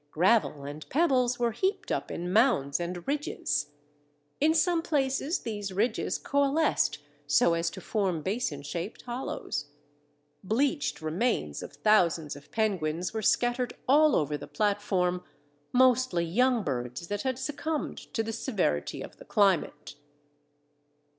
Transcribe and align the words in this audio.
Gravel 0.09 0.63
and 0.63 0.89
pebbles 0.89 1.37
were 1.37 1.51
heaped 1.51 1.91
up 1.91 2.09
in 2.09 2.33
mounds 2.33 2.79
and 2.79 3.07
ridges. 3.07 3.69
In 4.39 4.51
some 4.55 4.81
places 4.81 5.37
these 5.41 5.71
ridges 5.71 6.17
coalesced 6.17 6.97
so 7.27 7.53
as 7.53 7.69
to 7.69 7.81
form 7.81 8.23
basin 8.23 8.63
shaped 8.63 9.03
hollows. 9.03 9.67
Bleached 10.43 11.03
remains 11.03 11.61
of 11.61 11.73
thousands 11.73 12.35
of 12.35 12.51
penguins 12.51 13.13
were 13.13 13.21
scattered 13.21 13.75
all 13.87 14.15
over 14.15 14.37
the 14.39 14.47
platform, 14.47 15.23
mostly 15.71 16.25
young 16.25 16.63
birds 16.63 17.07
that 17.07 17.21
had 17.21 17.37
succumbed 17.37 17.97
to 18.11 18.23
the 18.23 18.33
severity 18.33 19.03
of 19.03 19.17
the 19.17 19.25
climate." 19.25 19.93